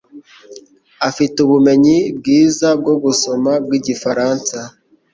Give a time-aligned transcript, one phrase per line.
[1.09, 4.57] Afite ubumenyi bwiza bwo gusoma bwigifaransa.